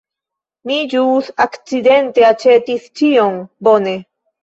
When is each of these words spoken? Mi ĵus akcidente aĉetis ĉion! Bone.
Mi 0.69 0.77
ĵus 0.93 1.29
akcidente 1.45 2.27
aĉetis 2.33 2.91
ĉion! 2.99 3.43
Bone. 3.73 3.99